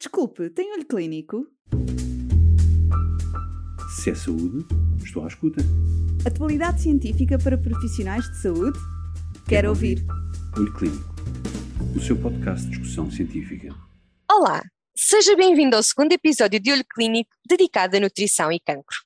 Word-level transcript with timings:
Desculpe, 0.00 0.48
tem 0.48 0.72
olho 0.72 0.86
clínico? 0.86 1.46
Se 3.98 4.08
é 4.08 4.14
saúde, 4.14 4.66
estou 5.04 5.22
à 5.22 5.28
escuta. 5.28 5.60
Atualidade 6.26 6.80
científica 6.80 7.38
para 7.38 7.58
profissionais 7.58 8.24
de 8.30 8.40
saúde? 8.40 8.78
Quero, 8.78 9.44
Quero 9.46 9.68
ouvir. 9.68 10.02
Olho 10.56 10.72
Clínico, 10.72 11.04
o 11.94 12.00
seu 12.00 12.16
podcast 12.16 12.64
de 12.64 12.78
discussão 12.78 13.10
científica. 13.10 13.74
Olá, 14.32 14.62
seja 14.96 15.36
bem-vindo 15.36 15.76
ao 15.76 15.82
segundo 15.82 16.12
episódio 16.12 16.58
de 16.58 16.72
Olho 16.72 16.84
Clínico 16.94 17.36
dedicado 17.46 17.98
à 17.98 18.00
nutrição 18.00 18.50
e 18.50 18.58
cancro. 18.58 18.96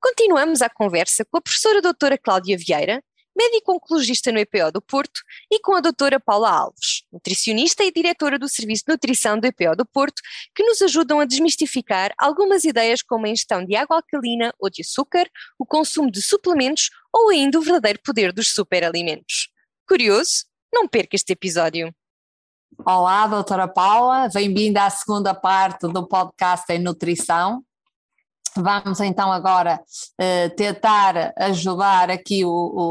Continuamos 0.00 0.62
a 0.62 0.70
conversa 0.70 1.24
com 1.24 1.38
a 1.38 1.42
professora 1.42 1.82
doutora 1.82 2.16
Cláudia 2.16 2.56
Vieira, 2.56 3.02
médico 3.36 3.72
oncologista 3.72 4.30
no 4.30 4.38
EPO 4.38 4.72
do 4.72 4.80
Porto, 4.80 5.22
e 5.50 5.60
com 5.60 5.74
a 5.74 5.80
doutora 5.80 6.20
Paula 6.20 6.50
Alves, 6.50 7.04
nutricionista 7.12 7.82
e 7.82 7.92
diretora 7.92 8.38
do 8.38 8.48
Serviço 8.48 8.84
de 8.86 8.92
Nutrição 8.92 9.38
do 9.38 9.46
EPO 9.46 9.76
do 9.76 9.86
Porto, 9.86 10.22
que 10.54 10.62
nos 10.62 10.80
ajudam 10.82 11.20
a 11.20 11.24
desmistificar 11.24 12.12
algumas 12.18 12.64
ideias 12.64 13.02
como 13.02 13.26
a 13.26 13.28
ingestão 13.28 13.64
de 13.64 13.74
água 13.74 13.96
alcalina 13.96 14.52
ou 14.58 14.70
de 14.70 14.82
açúcar, 14.82 15.28
o 15.58 15.66
consumo 15.66 16.10
de 16.10 16.22
suplementos 16.22 16.90
ou 17.12 17.30
ainda 17.30 17.58
o 17.58 17.62
verdadeiro 17.62 18.00
poder 18.04 18.32
dos 18.32 18.52
superalimentos. 18.52 19.48
Curioso? 19.86 20.44
Não 20.72 20.88
perca 20.88 21.16
este 21.16 21.32
episódio. 21.32 21.94
Olá, 22.86 23.26
doutora 23.26 23.68
Paula, 23.68 24.28
bem-vinda 24.32 24.84
à 24.84 24.90
segunda 24.90 25.34
parte 25.34 25.86
do 25.88 26.08
podcast 26.08 26.72
em 26.72 26.78
nutrição. 26.78 27.62
Vamos 28.56 29.00
então 29.00 29.32
agora 29.32 29.80
eh, 30.18 30.50
tentar 30.50 31.32
ajudar 31.38 32.10
aqui 32.10 32.44
o, 32.44 32.50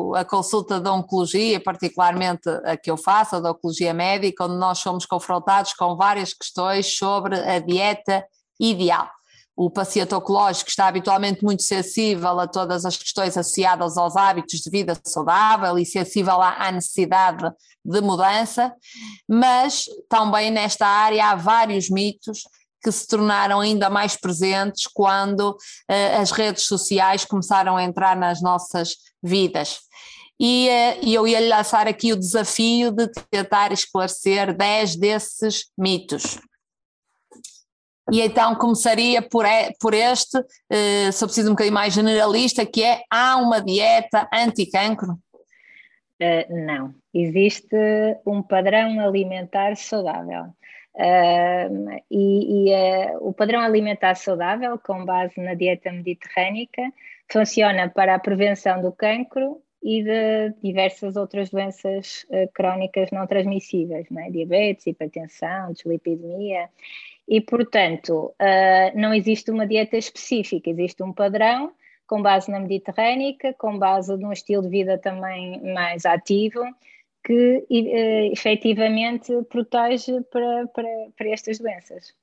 o, 0.10 0.16
a 0.16 0.26
consulta 0.26 0.80
de 0.80 0.90
oncologia, 0.90 1.62
particularmente 1.62 2.50
a 2.64 2.76
que 2.76 2.90
eu 2.90 2.98
faço, 2.98 3.36
a 3.36 3.40
da 3.40 3.52
oncologia 3.52 3.94
médica, 3.94 4.46
onde 4.46 4.55
nós 4.55 4.80
somos 4.80 5.05
confrontados 5.05 5.74
com 5.74 5.96
várias 5.96 6.34
questões 6.34 6.98
sobre 6.98 7.36
a 7.40 7.60
dieta 7.60 8.26
ideal. 8.60 9.08
O 9.55 9.70
paciente 9.70 10.16
oncológico 10.16 10.70
está 10.70 10.88
habitualmente 10.88 11.44
muito 11.44 11.62
sensível 11.62 12.40
a 12.40 12.48
todas 12.48 12.84
as 12.84 12.98
questões 12.98 13.38
associadas 13.38 13.98
aos 13.98 14.16
hábitos 14.16 14.62
de 14.62 14.70
vida 14.72 15.00
saudável 15.05 15.78
e 15.78 15.85
sensível 15.85 16.41
à 16.41 16.72
necessidade 16.72 17.52
de 17.85 18.02
mudança, 18.02 18.74
mas 19.30 19.85
também 20.10 20.50
nesta 20.50 20.88
área 20.88 21.30
há 21.30 21.35
vários 21.35 21.90
mitos 21.90 22.44
que 22.82 22.91
se 22.91 23.07
tornaram 23.07 23.60
ainda 23.60 23.90
mais 23.90 24.15
presentes 24.15 24.87
quando 24.87 25.51
uh, 25.51 26.21
as 26.21 26.32
redes 26.32 26.65
sociais 26.65 27.26
começaram 27.26 27.77
a 27.77 27.84
entrar 27.84 28.15
nas 28.15 28.41
nossas 28.41 28.96
vidas. 29.21 29.79
E, 30.40 30.68
uh, 30.70 30.99
e 31.05 31.13
eu 31.13 31.27
ia 31.27 31.40
lançar 31.48 31.88
aqui 31.88 32.12
o 32.12 32.20
desafio 32.20 32.91
de 32.91 33.07
tentar 33.29 33.71
esclarecer 33.71 34.55
10 34.55 34.96
desses 34.96 35.65
mitos. 35.77 36.40
E 38.12 38.20
então 38.20 38.55
começaria 38.55 39.21
por, 39.21 39.45
por 39.79 39.93
este, 39.93 40.38
uh, 40.38 41.12
se 41.12 41.23
eu 41.23 41.27
preciso 41.27 41.49
um 41.49 41.54
bocadinho 41.54 41.73
mais 41.73 41.93
generalista, 41.93 42.66
que 42.66 42.84
é, 42.84 43.04
há 43.10 43.38
uma 43.38 43.62
dieta 43.62 44.27
anti-cancro? 44.34 45.13
Uh, 46.21 46.66
não, 46.66 46.93
existe 47.13 47.76
um 48.26 48.41
padrão 48.41 48.99
alimentar 48.99 49.77
saudável. 49.77 50.54
Uh, 50.94 52.02
e, 52.12 52.68
e 52.68 52.74
uh, 52.74 53.28
o 53.28 53.34
padrão 53.34 53.62
alimentar 53.62 54.16
saudável, 54.16 54.78
com 54.78 55.06
base 55.06 55.40
na 55.40 55.54
dieta 55.54 55.92
mediterrânica, 55.92 56.82
funciona 57.32 57.90
para 57.90 58.16
a 58.16 58.20
prevenção 58.20 58.82
do 58.82 58.92
cancro 58.92 59.62
e 59.82 60.04
de 60.04 60.54
diversas 60.62 61.16
outras 61.16 61.50
doenças 61.50 62.26
uh, 62.30 62.52
crónicas 62.54 63.10
não 63.12 63.26
transmissíveis, 63.26 64.08
não 64.12 64.22
é? 64.22 64.30
diabetes, 64.30 64.86
hipertensão, 64.86 65.72
dislipidemia. 65.72 66.69
E, 67.28 67.40
portanto, 67.40 68.34
não 68.94 69.14
existe 69.14 69.52
uma 69.52 69.66
dieta 69.66 69.96
específica, 69.96 70.69
existe 70.69 71.02
um 71.02 71.14
padrão 71.14 71.72
com 72.06 72.22
base 72.22 72.52
na 72.52 72.59
mediterrânica, 72.59 73.53
com 73.53 73.80
base 73.80 74.18
num 74.18 74.34
estilo 74.34 74.64
de 74.64 74.68
vida 74.68 74.97
também 74.97 75.62
mais 75.74 76.06
ativo, 76.06 76.62
que 77.23 77.57
uh, 77.57 78.33
efetivamente 78.33 79.31
protege 79.49 80.21
para, 80.31 80.67
para, 80.67 80.89
para 81.17 81.29
estas 81.29 81.59
doenças. 81.59 82.13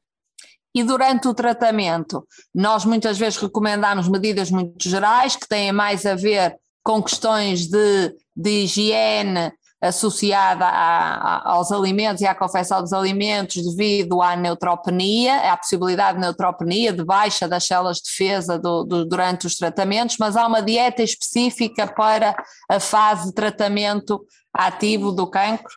E 0.75 0.82
durante 0.82 1.26
o 1.26 1.34
tratamento, 1.34 2.26
nós 2.54 2.84
muitas 2.84 3.19
vezes 3.19 3.38
recomendamos 3.38 4.09
medidas 4.09 4.50
muito 4.50 4.88
gerais 4.88 5.34
que 5.34 5.48
têm 5.48 5.72
mais 5.72 6.04
a 6.04 6.14
ver 6.14 6.56
com 6.82 7.03
questões 7.03 7.66
de, 7.66 8.14
de 8.36 8.64
higiene 8.64 9.53
associada 9.81 10.64
a, 10.64 11.15
a, 11.15 11.53
aos 11.53 11.70
alimentos 11.70 12.20
e 12.20 12.26
à 12.26 12.34
confecção 12.34 12.82
dos 12.82 12.92
alimentos 12.92 13.62
devido 13.76 14.20
à 14.20 14.34
neutropenia, 14.34 15.53
à 15.53 15.56
possibilidade 15.56 16.19
de 16.19 16.25
neutropenia, 16.25 16.92
de 16.92 17.04
baixa 17.04 17.47
das 17.47 17.65
células 17.65 17.98
de 17.98 18.10
defesa 18.10 18.59
do, 18.59 18.84
do, 18.84 19.04
durante 19.04 19.47
os 19.47 19.54
tratamentos, 19.54 20.16
mas 20.19 20.36
há 20.36 20.47
uma 20.47 20.60
dieta 20.60 21.03
específica 21.03 21.86
para 21.86 22.34
a 22.69 22.80
fase 22.80 23.26
de 23.26 23.34
tratamento 23.34 24.25
ativo 24.53 25.12
do 25.12 25.26
cancro? 25.26 25.75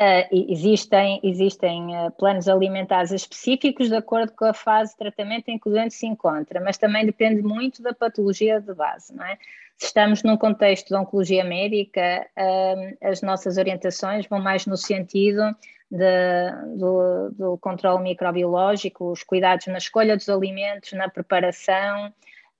Uh, 0.00 0.52
existem 0.52 1.18
existem 1.24 1.88
uh, 1.96 2.10
planos 2.12 2.48
alimentares 2.48 3.10
específicos 3.10 3.88
de 3.88 3.96
acordo 3.96 4.30
com 4.30 4.44
a 4.44 4.54
fase 4.54 4.92
de 4.92 4.98
tratamento 4.98 5.48
em 5.48 5.58
que 5.58 5.68
o 5.68 5.72
doente 5.72 5.94
se 5.94 6.06
encontra, 6.06 6.60
mas 6.60 6.78
também 6.78 7.04
depende 7.04 7.42
muito 7.42 7.82
da 7.82 7.92
patologia 7.92 8.60
de 8.60 8.72
base, 8.74 9.12
não 9.12 9.24
é? 9.24 9.36
Se 9.76 9.86
estamos 9.86 10.22
num 10.22 10.36
contexto 10.36 10.88
de 10.88 10.94
oncologia 10.94 11.42
médica, 11.42 12.24
uh, 12.38 13.08
as 13.08 13.22
nossas 13.22 13.58
orientações 13.58 14.24
vão 14.28 14.40
mais 14.40 14.66
no 14.66 14.76
sentido 14.76 15.42
de, 15.90 16.76
do, 16.76 17.30
do 17.30 17.58
controle 17.58 18.02
microbiológico, 18.02 19.10
os 19.10 19.24
cuidados 19.24 19.66
na 19.66 19.78
escolha 19.78 20.16
dos 20.16 20.28
alimentos, 20.28 20.92
na 20.92 21.08
preparação, 21.08 22.12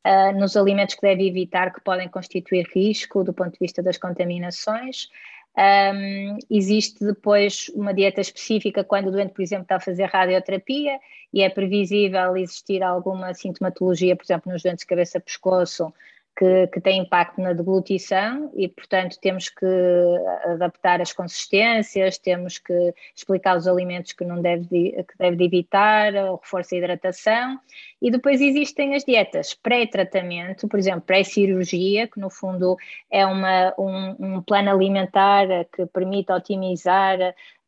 Uh, 0.06 0.32
nos 0.38 0.56
alimentos 0.56 0.94
que 0.94 1.03
deve 1.03 1.26
evitar 1.26 1.72
que 1.72 1.81
podem 1.81 2.09
constituir 2.09 2.66
risco 2.75 3.25
do 3.25 3.32
ponto 3.32 3.53
de 3.53 3.59
vista 3.60 3.82
das 3.82 3.98
contaminações. 3.98 5.09
Um, 5.59 6.38
existe 6.48 7.04
depois 7.04 7.69
uma 7.75 7.92
dieta 7.92 8.20
específica 8.20 8.84
quando 8.84 9.08
o 9.08 9.10
doente, 9.10 9.34
por 9.34 9.42
exemplo, 9.42 9.64
está 9.64 9.76
a 9.76 9.81
fazer 9.81 10.04
radioterapia 10.04 11.00
e 11.32 11.42
é 11.42 11.50
previsível 11.50 12.37
existir 12.37 12.81
alguma 12.82 13.34
sintomatologia, 13.34 14.14
por 14.14 14.25
exemplo, 14.25 14.53
nos 14.53 14.62
doentes 14.62 14.82
de 14.82 14.87
cabeça-pescoço, 14.87 15.92
que, 16.38 16.69
que 16.69 16.81
tem 16.81 17.00
impacto 17.00 17.41
na 17.41 17.53
deglutição 17.53 18.49
e, 18.54 18.69
portanto, 18.69 19.19
temos 19.21 19.49
que 19.49 19.66
adaptar 20.44 21.00
as 21.00 21.12
consistências, 21.12 22.16
temos 22.16 22.59
que 22.59 22.94
explicar 23.12 23.56
os 23.56 23.66
alimentos 23.66 24.12
que 24.12 24.25
não 24.25 24.41
deve 24.41 24.66
de, 24.66 25.03
que 25.03 25.19
deve 25.19 25.37
de 25.37 25.44
evitar, 25.44 26.15
o 26.15 26.37
reforço 26.37 26.71
da 26.71 26.76
hidratação. 26.76 27.59
E 28.00 28.09
depois 28.09 28.41
existem 28.41 28.94
as 28.94 29.04
dietas 29.04 29.53
pré-tratamento, 29.53 30.69
por 30.69 30.78
exemplo, 30.78 31.00
pré-cirurgia, 31.00 32.06
que 32.06 32.21
no 32.21 32.31
fundo 32.31 32.76
é 33.10 33.26
uma, 33.26 33.75
um, 33.76 34.37
um 34.37 34.43
plano 34.43 34.70
alimentar 34.70 35.47
que 35.75 35.87
permite 35.87 36.31
otimizar 36.31 37.19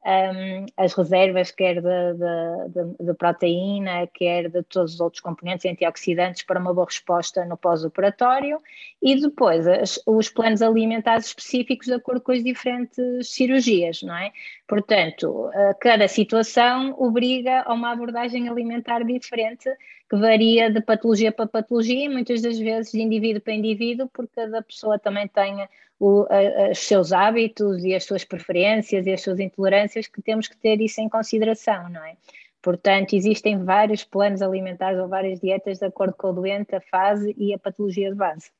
um, 0.04 0.66
as 0.76 0.94
reservas, 0.94 1.50
quer 1.50 1.80
de, 1.80 3.14
proteína, 3.14 4.06
quer 4.06 4.48
de 4.48 4.62
todos 4.62 4.94
os 4.94 5.00
outros 5.00 5.20
componentes 5.20 5.70
antioxidantes, 5.70 6.42
para 6.42 6.58
uma 6.58 6.72
boa 6.72 6.86
resposta 6.86 7.44
no 7.44 7.56
pós-operatório, 7.56 8.60
e 9.02 9.20
depois 9.20 9.66
as, 9.66 10.00
os 10.06 10.30
planos 10.30 10.62
alimentares 10.62 11.26
específicos 11.26 11.86
de 11.86 11.94
acordo 11.94 12.20
com 12.22 12.32
as 12.32 12.42
diferentes 12.42 13.28
cirurgias, 13.28 14.02
não 14.02 14.16
é? 14.16 14.32
Portanto, 14.66 15.50
cada 15.80 16.08
situação 16.08 16.94
obriga 16.98 17.62
a 17.66 17.74
uma 17.74 17.92
abordagem 17.92 18.48
alimentar 18.48 19.04
diferente, 19.04 19.68
que 20.08 20.16
varia 20.16 20.70
de 20.70 20.80
patologia 20.80 21.30
para 21.30 21.46
patologia, 21.46 22.06
e 22.06 22.08
muitas 22.08 22.40
das 22.40 22.58
vezes 22.58 22.92
de 22.92 23.02
indivíduo 23.02 23.42
para 23.42 23.52
indivíduo, 23.52 24.08
porque 24.12 24.32
cada 24.34 24.62
pessoa 24.62 24.98
também 24.98 25.28
tem 25.28 25.68
os 26.00 26.78
seus 26.78 27.12
hábitos 27.12 27.84
e 27.84 27.94
as 27.94 28.04
suas 28.04 28.24
preferências 28.24 29.06
e 29.06 29.12
as 29.12 29.20
suas 29.20 29.38
intolerâncias, 29.38 30.06
que 30.06 30.22
temos 30.22 30.48
que 30.48 30.56
ter 30.56 30.80
isso 30.80 30.98
em 31.00 31.08
consideração, 31.10 31.90
não 31.90 32.02
é? 32.02 32.16
Portanto, 32.62 33.14
existem 33.14 33.62
vários 33.62 34.02
planos 34.02 34.40
alimentares 34.40 34.98
ou 34.98 35.08
várias 35.08 35.38
dietas 35.40 35.78
de 35.78 35.86
acordo 35.86 36.14
com 36.16 36.28
o 36.28 36.32
doente, 36.32 36.74
a 36.74 36.80
fase 36.80 37.34
e 37.38 37.52
a 37.52 37.58
patologia 37.58 38.10
de 38.10 38.16
base. 38.16 38.50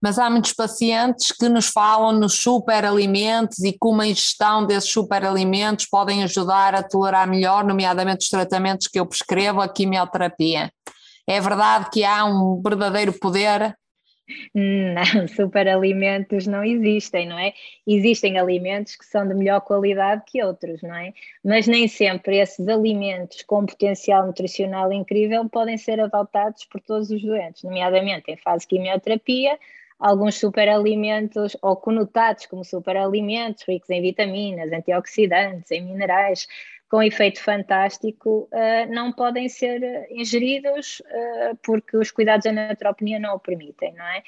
Mas 0.00 0.18
há 0.18 0.28
muitos 0.28 0.52
pacientes 0.52 1.32
que 1.32 1.48
nos 1.48 1.68
falam 1.68 2.12
nos 2.12 2.34
superalimentos 2.34 3.64
e 3.64 3.76
como 3.78 4.02
a 4.02 4.06
ingestão 4.06 4.66
desses 4.66 4.90
superalimentos 4.90 5.86
podem 5.86 6.22
ajudar 6.22 6.74
a 6.74 6.82
tolerar 6.82 7.28
melhor, 7.28 7.64
nomeadamente 7.64 8.24
os 8.24 8.28
tratamentos 8.28 8.86
que 8.86 8.98
eu 8.98 9.06
prescrevo, 9.06 9.60
a 9.60 9.68
quimioterapia. 9.68 10.70
É 11.26 11.40
verdade 11.40 11.90
que 11.90 12.04
há 12.04 12.24
um 12.24 12.60
verdadeiro 12.62 13.12
poder 13.12 13.76
não, 14.54 15.28
superalimentos 15.28 16.46
não 16.46 16.64
existem, 16.64 17.28
não 17.28 17.38
é? 17.38 17.52
Existem 17.86 18.38
alimentos 18.38 18.96
que 18.96 19.04
são 19.04 19.26
de 19.26 19.34
melhor 19.34 19.60
qualidade 19.60 20.22
que 20.26 20.42
outros, 20.42 20.82
não 20.82 20.94
é? 20.94 21.12
Mas 21.44 21.66
nem 21.66 21.86
sempre 21.88 22.38
esses 22.38 22.66
alimentos 22.68 23.42
com 23.42 23.64
potencial 23.64 24.26
nutricional 24.26 24.92
incrível 24.92 25.48
podem 25.48 25.78
ser 25.78 26.00
adotados 26.00 26.64
por 26.64 26.80
todos 26.80 27.10
os 27.10 27.22
doentes, 27.22 27.62
nomeadamente 27.62 28.30
em 28.30 28.36
fase 28.36 28.62
de 28.62 28.68
quimioterapia, 28.68 29.58
alguns 29.98 30.34
superalimentos 30.34 31.56
ou 31.62 31.76
conotados 31.76 32.46
como 32.46 32.64
superalimentos 32.64 33.64
ricos 33.66 33.88
em 33.88 34.02
vitaminas, 34.02 34.72
antioxidantes, 34.72 35.70
em 35.70 35.84
minerais, 35.84 36.46
com 36.88 37.02
efeito 37.02 37.42
fantástico, 37.42 38.48
uh, 38.52 38.92
não 38.92 39.12
podem 39.12 39.48
ser 39.48 40.06
ingeridos 40.10 41.00
uh, 41.00 41.56
porque 41.62 41.96
os 41.96 42.10
cuidados 42.10 42.44
da 42.44 42.52
naturopenia 42.52 43.18
não 43.18 43.34
o 43.34 43.40
permitem, 43.40 43.92
não 43.94 44.06
é? 44.06 44.22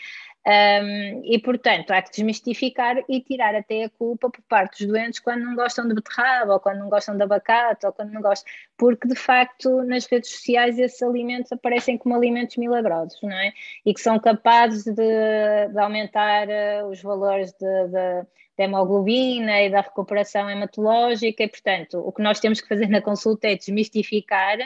Um, 0.48 1.20
e, 1.24 1.38
portanto, 1.38 1.90
há 1.90 2.00
que 2.00 2.10
desmistificar 2.10 2.96
e 3.06 3.20
tirar 3.20 3.54
até 3.54 3.84
a 3.84 3.90
culpa 3.90 4.30
por 4.30 4.40
parte 4.48 4.78
dos 4.78 4.86
doentes 4.94 5.20
quando 5.20 5.44
não 5.44 5.54
gostam 5.54 5.86
de 5.86 5.94
beterraba, 5.94 6.54
ou 6.54 6.60
quando 6.60 6.78
não 6.78 6.88
gostam 6.88 7.16
de 7.16 7.22
abacate, 7.22 7.84
ou 7.84 7.92
quando 7.92 8.12
não 8.12 8.22
gostam, 8.22 8.50
porque 8.76 9.06
de 9.06 9.14
facto 9.14 9.82
nas 9.84 10.06
redes 10.06 10.30
sociais 10.30 10.78
esses 10.78 11.02
alimentos 11.02 11.52
aparecem 11.52 11.98
como 11.98 12.14
alimentos 12.14 12.56
milagrosos, 12.56 13.20
não 13.22 13.36
é? 13.36 13.52
E 13.84 13.92
que 13.92 14.00
são 14.00 14.18
capazes 14.18 14.84
de, 14.84 14.94
de 14.94 15.78
aumentar 15.78 16.48
uh, 16.48 16.88
os 16.88 17.02
valores 17.02 17.52
de, 17.52 17.88
de, 17.88 18.26
da 18.58 18.64
hemoglobina 18.64 19.62
e 19.62 19.70
da 19.70 19.80
recuperação 19.80 20.50
hematológica, 20.50 21.44
e 21.44 21.48
portanto, 21.48 21.98
o 22.04 22.12
que 22.12 22.20
nós 22.20 22.40
temos 22.40 22.60
que 22.60 22.68
fazer 22.68 22.88
na 22.88 23.00
consulta 23.00 23.46
é 23.46 23.56
desmistificar 23.56 24.58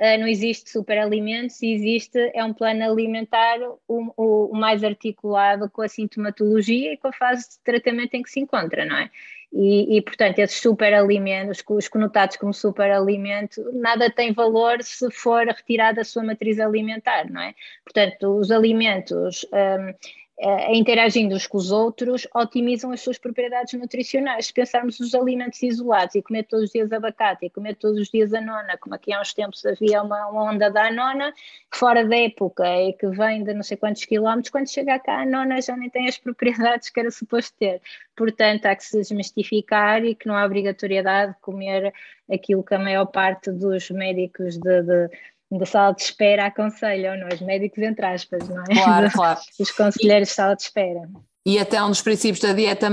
Uh, 0.00 0.18
não 0.18 0.26
existe 0.26 0.70
superalimentos, 0.70 1.62
existe 1.62 2.18
é 2.32 2.42
um 2.42 2.54
plano 2.54 2.82
alimentar 2.90 3.58
o, 3.60 3.78
o, 4.16 4.50
o, 4.50 4.56
mais 4.56 4.82
articulado 4.82 5.68
com 5.68 5.82
a 5.82 5.88
sintomatologia 5.88 6.94
e 6.94 6.96
com 6.96 7.08
a 7.08 7.12
fase 7.12 7.50
de 7.50 7.58
tratamento 7.62 8.14
em 8.14 8.22
que 8.22 8.30
se 8.30 8.40
encontra, 8.40 8.86
não 8.86 8.96
é? 8.96 9.10
E, 9.52 9.98
e 9.98 10.00
portanto, 10.00 10.38
esses 10.38 10.58
superalimentos, 10.58 11.62
os 11.68 11.86
conotados 11.86 12.38
como 12.38 12.54
superalimento, 12.54 13.62
nada 13.74 14.08
tem 14.08 14.32
valor 14.32 14.82
se 14.82 15.10
for 15.10 15.46
retirada 15.46 16.00
a 16.00 16.04
sua 16.04 16.22
matriz 16.22 16.58
alimentar, 16.58 17.30
não 17.30 17.42
é? 17.42 17.54
Portanto, 17.84 18.38
os 18.38 18.50
alimentos 18.50 19.44
um, 19.52 19.94
uh, 20.40 20.74
interagindo 20.74 21.34
uns 21.34 21.46
com 21.46 21.58
os 21.58 21.70
outros, 21.70 22.26
otimizam 22.34 22.90
as 22.92 23.00
suas 23.00 23.18
propriedades 23.18 23.78
nutricionais. 23.78 24.46
Se 24.46 24.52
pensarmos 24.52 24.98
os 24.98 25.14
alimentos 25.14 25.62
isolados 25.62 26.14
e 26.14 26.22
comer 26.22 26.44
todos 26.44 26.66
os 26.66 26.70
dias 26.70 26.92
abacate 26.92 27.46
e 27.46 27.50
comer 27.50 27.76
todos 27.76 28.00
os 28.00 28.08
dias 28.08 28.32
a 28.32 28.40
nona, 28.40 28.76
como 28.78 28.94
aqui 28.94 29.12
há 29.12 29.20
uns 29.20 29.34
tempos 29.34 29.64
havia 29.66 30.02
uma, 30.02 30.28
uma 30.28 30.50
onda 30.50 30.70
da 30.70 30.90
nona, 30.90 31.32
fora 31.72 32.04
da 32.04 32.16
época 32.16 32.64
e 32.66 32.92
que 32.94 33.06
vem 33.08 33.44
de 33.44 33.52
não 33.52 33.62
sei 33.62 33.76
quantos 33.76 34.04
quilómetros, 34.04 34.50
quando 34.50 34.70
chega 34.70 34.98
cá 34.98 35.22
a 35.22 35.26
nona 35.26 35.60
já 35.60 35.76
nem 35.76 35.90
tem 35.90 36.08
as 36.08 36.16
propriedades 36.18 36.90
que 36.90 37.00
era 37.00 37.10
suposto 37.10 37.54
ter. 37.58 37.80
Portanto, 38.16 38.66
há 38.66 38.74
que 38.74 38.84
se 38.84 38.96
desmistificar 38.96 40.04
e 40.04 40.14
que 40.14 40.26
não 40.26 40.36
há 40.36 40.44
obrigatoriedade 40.44 41.32
de 41.32 41.40
comer 41.40 41.92
aquilo 42.30 42.64
que 42.64 42.74
a 42.74 42.78
maior 42.78 43.06
parte 43.06 43.50
dos 43.50 43.90
médicos 43.90 44.56
de, 44.56 44.82
de 44.82 45.10
da 45.50 45.66
sala 45.66 45.92
de 45.92 46.02
espera 46.02 46.46
aconselham, 46.46 47.16
não? 47.18 47.28
Os 47.28 47.40
médicos, 47.40 47.82
entre 47.82 48.06
aspas, 48.06 48.48
não 48.48 48.62
é? 48.62 48.74
Claro, 48.74 49.10
claro. 49.12 49.40
Os 49.58 49.70
conselheiros 49.70 50.28
de 50.28 50.34
sala 50.34 50.54
de 50.54 50.62
espera. 50.62 51.08
E 51.44 51.58
até 51.58 51.82
um 51.82 51.88
dos 51.88 52.02
princípios 52.02 52.40
da 52.40 52.52
dieta 52.52 52.88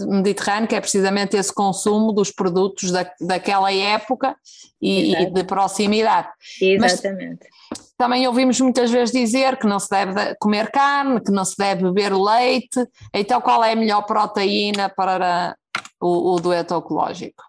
mediterrânea, 0.00 0.66
que 0.66 0.74
é 0.74 0.80
precisamente 0.80 1.36
esse 1.36 1.54
consumo 1.54 2.12
dos 2.12 2.32
produtos 2.32 2.90
da, 2.90 3.08
daquela 3.20 3.72
época 3.72 4.36
e, 4.80 5.14
e, 5.14 5.30
de 5.30 5.44
proximidade. 5.44 6.28
Exatamente. 6.60 7.46
Mas 7.70 7.92
também 7.96 8.26
ouvimos 8.26 8.60
muitas 8.60 8.90
vezes 8.90 9.12
dizer 9.12 9.56
que 9.56 9.68
não 9.68 9.78
se 9.78 9.88
deve 9.88 10.34
comer 10.40 10.72
carne, 10.72 11.20
que 11.20 11.30
não 11.30 11.44
se 11.44 11.56
deve 11.56 11.84
beber 11.84 12.12
leite. 12.12 12.84
Então, 13.14 13.40
qual 13.40 13.62
é 13.62 13.72
a 13.72 13.76
melhor 13.76 14.02
proteína 14.02 14.88
para 14.88 15.56
o, 16.00 16.34
o 16.34 16.40
dueto 16.40 16.76
ecológico? 16.76 17.44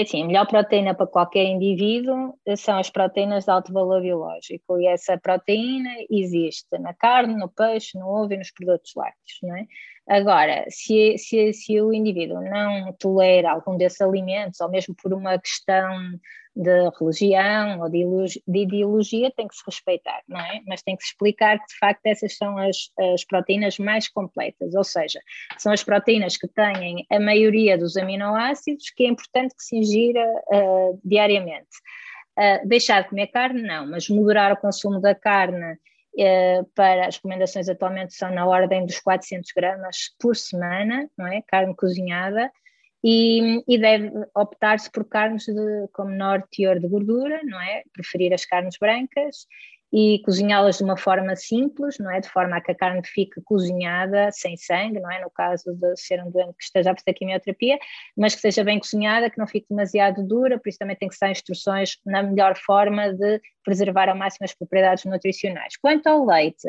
É 0.00 0.02
assim, 0.02 0.22
a 0.22 0.26
melhor 0.26 0.46
proteína 0.46 0.94
para 0.94 1.06
qualquer 1.06 1.44
indivíduo 1.44 2.34
são 2.56 2.78
as 2.78 2.88
proteínas 2.88 3.44
de 3.44 3.50
alto 3.50 3.70
valor 3.70 4.00
biológico 4.00 4.80
e 4.80 4.86
essa 4.86 5.18
proteína 5.18 5.90
existe 6.08 6.78
na 6.78 6.94
carne, 6.94 7.36
no 7.36 7.50
peixe, 7.50 7.98
no 7.98 8.06
ovo 8.06 8.32
e 8.32 8.38
nos 8.38 8.50
produtos 8.50 8.92
lácteos, 8.96 9.38
não 9.42 9.54
é? 9.54 9.66
Agora, 10.10 10.64
se, 10.68 11.16
se, 11.18 11.52
se 11.52 11.80
o 11.80 11.92
indivíduo 11.92 12.40
não 12.40 12.92
tolera 12.94 13.52
algum 13.52 13.76
desses 13.76 14.00
alimentos, 14.00 14.60
ou 14.60 14.68
mesmo 14.68 14.92
por 15.00 15.14
uma 15.14 15.38
questão 15.38 16.18
de 16.56 16.90
religião 16.98 17.78
ou 17.78 17.88
de, 17.88 18.42
ideologia 18.60 19.30
tem 19.30 19.46
que 19.46 19.54
se 19.54 19.62
respeitar, 19.64 20.20
não 20.26 20.40
é? 20.40 20.62
Mas 20.66 20.82
tem 20.82 20.96
que 20.96 21.04
se 21.04 21.10
explicar 21.10 21.60
que 21.60 21.66
de 21.66 21.78
facto 21.78 22.04
essas 22.06 22.36
são 22.36 22.58
as, 22.58 22.90
as 23.14 23.24
proteínas 23.24 23.78
mais 23.78 24.08
completas, 24.08 24.74
ou 24.74 24.82
seja, 24.82 25.20
são 25.56 25.72
as 25.72 25.84
proteínas 25.84 26.36
que 26.36 26.48
têm 26.48 27.06
a 27.08 27.20
maioria 27.20 27.78
dos 27.78 27.96
aminoácidos 27.96 28.90
que 28.90 29.04
é 29.04 29.08
importante 29.08 29.54
que 29.54 29.62
se 29.62 29.76
ingira 29.76 30.26
uh, 30.52 31.00
diariamente. 31.04 31.68
Uh, 32.36 32.66
deixar 32.66 33.02
de 33.02 33.10
comer 33.10 33.28
carne, 33.28 33.62
não, 33.62 33.88
mas 33.88 34.08
moderar 34.08 34.52
o 34.52 34.56
consumo 34.56 35.00
da 35.00 35.14
carne 35.14 35.78
para 36.74 37.06
as 37.06 37.16
recomendações 37.16 37.68
atualmente 37.68 38.14
são 38.14 38.30
na 38.32 38.46
ordem 38.46 38.84
dos 38.84 38.98
400 39.00 39.50
gramas 39.54 40.14
por 40.18 40.36
semana, 40.36 41.08
não 41.16 41.26
é? 41.26 41.42
Carne 41.42 41.74
cozinhada 41.74 42.50
e, 43.02 43.62
e 43.66 43.78
deve 43.78 44.10
optar-se 44.34 44.90
por 44.90 45.08
carnes 45.08 45.44
de, 45.46 45.88
com 45.92 46.04
menor 46.04 46.46
teor 46.50 46.78
de 46.78 46.88
gordura, 46.88 47.40
não 47.44 47.60
é? 47.60 47.82
Preferir 47.92 48.32
as 48.32 48.44
carnes 48.44 48.76
brancas 48.78 49.46
e 49.92 50.20
cozinhá-las 50.24 50.78
de 50.78 50.84
uma 50.84 50.96
forma 50.96 51.34
simples, 51.34 51.98
não 51.98 52.10
é? 52.10 52.20
De 52.20 52.28
forma 52.28 52.56
a 52.56 52.60
que 52.60 52.70
a 52.70 52.74
carne 52.74 53.02
fique 53.04 53.40
cozinhada 53.42 54.30
sem 54.32 54.56
sangue, 54.56 55.00
não 55.00 55.10
é? 55.10 55.20
No 55.20 55.30
caso 55.30 55.74
de 55.74 55.96
ser 55.96 56.22
um 56.22 56.30
doente 56.30 56.56
que 56.56 56.64
esteja 56.64 56.92
a 56.92 56.94
fazer 56.94 57.12
quimioterapia, 57.12 57.78
mas 58.16 58.34
que 58.34 58.40
seja 58.40 58.62
bem 58.62 58.78
cozinhada, 58.78 59.28
que 59.28 59.38
não 59.38 59.46
fique 59.46 59.66
demasiado 59.68 60.26
dura, 60.26 60.58
por 60.58 60.68
isso 60.68 60.78
também 60.78 60.96
tem 60.96 61.08
que 61.08 61.16
ser 61.16 61.30
instruções 61.30 61.98
na 62.06 62.22
melhor 62.22 62.56
forma 62.56 63.12
de 63.12 63.40
preservar 63.64 64.08
ao 64.08 64.16
máximo 64.16 64.44
as 64.44 64.54
propriedades 64.54 65.04
nutricionais. 65.04 65.76
Quanto 65.76 66.06
ao 66.06 66.24
leite, 66.24 66.68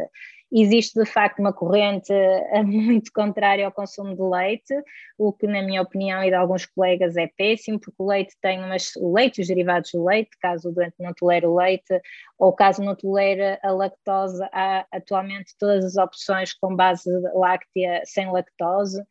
Existe 0.53 0.99
de 0.99 1.05
facto 1.05 1.39
uma 1.39 1.53
corrente 1.53 2.11
eh, 2.11 2.61
muito 2.63 3.11
contrária 3.13 3.65
ao 3.65 3.71
consumo 3.71 4.13
de 4.13 4.21
leite, 4.21 4.73
o 5.17 5.31
que, 5.31 5.47
na 5.47 5.61
minha 5.61 5.81
opinião 5.81 6.21
e 6.21 6.29
de 6.29 6.35
alguns 6.35 6.65
colegas, 6.65 7.15
é 7.15 7.27
péssimo, 7.37 7.79
porque 7.79 7.95
o 7.97 8.07
leite 8.07 8.35
tem 8.41 8.61
umas, 8.61 8.93
o 8.97 9.13
leite 9.13 9.37
e 9.37 9.41
os 9.43 9.47
derivados 9.47 9.91
do 9.93 10.03
leite, 10.03 10.31
caso 10.41 10.69
o 10.69 10.73
doente 10.73 10.95
não 10.99 11.13
tolere 11.13 11.45
o 11.45 11.55
leite, 11.55 12.01
ou 12.37 12.51
caso 12.51 12.83
não 12.83 12.95
tolere 12.95 13.57
a 13.63 13.71
lactose, 13.71 14.43
há 14.51 14.85
atualmente 14.91 15.55
todas 15.57 15.85
as 15.85 15.95
opções 15.95 16.53
com 16.53 16.75
base 16.75 17.09
láctea 17.33 18.01
sem 18.03 18.29
lactose. 18.29 19.01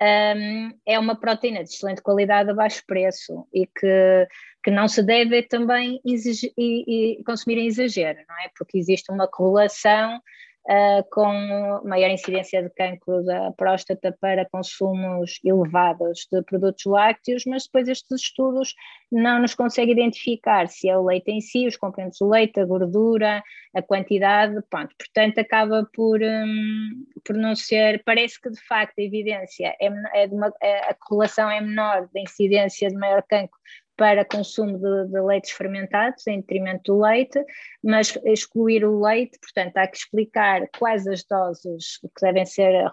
Um, 0.00 0.70
é 0.84 0.98
uma 0.98 1.18
proteína 1.18 1.64
de 1.64 1.70
excelente 1.70 2.02
qualidade 2.02 2.50
a 2.50 2.54
baixo 2.54 2.82
preço 2.86 3.46
e 3.52 3.66
que, 3.66 4.28
que 4.62 4.70
não 4.70 4.88
se 4.88 5.02
deve 5.02 5.42
também 5.42 6.00
exigir, 6.04 6.52
e, 6.56 7.18
e 7.18 7.24
consumir 7.24 7.58
em 7.58 7.66
exagero, 7.66 8.18
não 8.28 8.36
é? 8.36 8.50
Porque 8.56 8.76
existe 8.78 9.10
uma 9.10 9.26
correlação 9.26 10.20
uh, 10.68 11.08
com 11.10 11.80
maior 11.84 12.10
incidência 12.10 12.62
de 12.62 12.70
cancro 12.70 13.24
da 13.24 13.52
próstata 13.52 14.16
para 14.20 14.48
consumos 14.48 15.38
elevados 15.44 16.26
de 16.30 16.42
produtos 16.42 16.84
lácteos, 16.84 17.44
mas 17.46 17.64
depois 17.64 17.88
estes 17.88 18.20
estudos 18.20 18.74
não 19.10 19.40
nos 19.40 19.54
conseguem 19.54 19.92
identificar 19.92 20.68
se 20.68 20.88
é 20.88 20.96
o 20.96 21.04
leite 21.04 21.30
em 21.30 21.40
si, 21.40 21.66
os 21.66 21.76
componentes 21.76 22.18
do 22.20 22.28
leite, 22.28 22.60
a 22.60 22.64
gordura, 22.64 23.42
a 23.74 23.82
quantidade, 23.82 24.60
pronto, 24.68 24.94
portanto 24.98 25.38
acaba 25.38 25.88
por, 25.94 26.20
um, 26.22 27.04
por 27.24 27.36
não 27.36 27.54
ser, 27.54 28.02
parece 28.04 28.40
que 28.40 28.50
de 28.50 28.60
facto 28.66 28.98
a 28.98 29.02
evidência 29.02 29.74
é, 29.80 29.86
é, 30.24 30.26
uma, 30.26 30.52
é 30.60 30.90
a 30.90 30.94
correlação 30.94 31.50
é 31.50 31.60
menor 31.60 32.08
da 32.12 32.20
incidência 32.20 32.88
de 32.88 32.96
maior 32.96 33.22
cancro 33.22 33.58
para 33.96 34.24
consumo 34.24 34.78
de, 34.78 35.08
de, 35.08 35.20
leites 35.20 35.50
fermentados 35.52 36.26
em 36.26 36.40
detrimento 36.40 36.92
do 36.92 37.00
leite, 37.00 37.42
mas 37.82 38.16
excluir 38.24 38.84
o 38.84 39.00
leite, 39.00 39.38
portanto, 39.40 39.76
há 39.78 39.86
que 39.86 39.96
explicar 39.96 40.68
quais 40.78 41.06
as 41.06 41.24
doses 41.24 41.98
que 42.00 42.20
devem 42.20 42.44
ser 42.44 42.84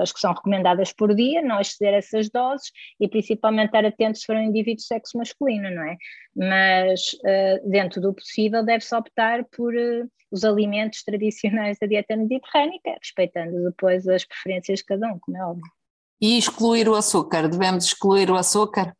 as 0.00 0.12
que 0.12 0.20
são 0.20 0.32
recomendadas 0.32 0.92
por 0.92 1.14
dia, 1.14 1.42
não 1.42 1.60
exceder 1.60 1.94
essas 1.94 2.30
doses 2.30 2.70
e 2.98 3.08
principalmente 3.08 3.66
estar 3.66 3.84
atento 3.84 4.18
se 4.18 4.26
for 4.26 4.36
um 4.36 4.42
indivíduo 4.42 4.76
de 4.76 4.84
sexo 4.84 5.18
masculino, 5.18 5.70
não 5.70 5.82
é? 5.82 5.96
Mas 6.34 7.12
uh, 7.14 7.70
dentro 7.70 8.00
do 8.00 8.14
possível 8.14 8.64
deve-se 8.64 8.94
optar 8.94 9.44
por 9.44 9.74
uh, 9.74 10.08
os 10.30 10.44
alimentos 10.44 11.02
tradicionais 11.02 11.78
da 11.80 11.86
dieta 11.86 12.16
mediterrânica, 12.16 12.94
respeitando 12.98 13.64
depois 13.64 14.06
as 14.08 14.24
preferências 14.24 14.78
de 14.80 14.84
cada 14.86 15.12
um, 15.12 15.18
como 15.18 15.36
é 15.36 15.44
óbvio. 15.44 15.72
E 16.20 16.36
excluir 16.36 16.88
o 16.88 16.94
açúcar, 16.94 17.48
devemos 17.48 17.84
excluir 17.84 18.30
o 18.30 18.36
açúcar? 18.36 18.94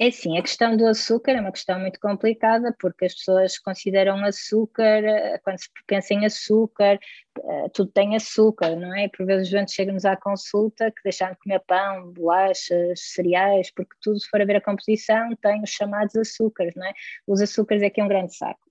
É 0.00 0.12
sim, 0.12 0.38
a 0.38 0.42
questão 0.42 0.76
do 0.76 0.86
açúcar 0.86 1.32
é 1.32 1.40
uma 1.40 1.50
questão 1.50 1.80
muito 1.80 1.98
complicada 1.98 2.72
porque 2.78 3.06
as 3.06 3.14
pessoas 3.14 3.58
consideram 3.58 4.24
açúcar, 4.24 5.02
eh, 5.04 5.38
quando 5.42 5.58
se 5.58 5.68
pensa 5.88 6.14
em 6.14 6.24
açúcar, 6.24 7.00
eh, 7.36 7.68
tudo 7.74 7.90
tem 7.90 8.14
açúcar, 8.14 8.76
não 8.76 8.94
é? 8.96 9.08
Por 9.08 9.26
vezes 9.26 9.52
os 9.52 9.72
chegam-nos 9.72 10.04
à 10.04 10.16
consulta 10.16 10.92
que 10.92 11.02
deixaram 11.02 11.34
de 11.34 11.40
comer 11.40 11.60
pão, 11.66 12.12
bolachas, 12.12 13.00
cereais, 13.12 13.72
porque 13.72 13.96
tudo, 14.00 14.20
se 14.20 14.28
for 14.28 14.40
a 14.40 14.44
ver 14.44 14.56
a 14.56 14.60
composição, 14.60 15.34
tem 15.42 15.60
os 15.62 15.70
chamados 15.70 16.14
açúcares, 16.14 16.74
não 16.76 16.86
é? 16.86 16.92
Os 17.26 17.40
açúcares 17.40 17.82
é 17.82 17.90
que 17.90 18.00
é 18.00 18.04
um 18.04 18.08
grande 18.08 18.36
saco 18.36 18.67